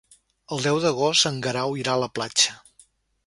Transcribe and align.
El 0.55 0.63
deu 0.67 0.79
d'agost 0.85 1.27
en 1.31 1.37
Guerau 1.47 1.77
irà 1.81 1.93
a 1.97 2.01
la 2.05 2.09
platja. 2.17 2.57